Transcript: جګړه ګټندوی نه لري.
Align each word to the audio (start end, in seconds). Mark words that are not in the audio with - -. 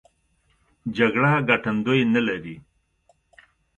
جګړه 0.97 1.31
ګټندوی 1.49 1.99
نه 2.13 2.21
لري. 2.27 2.55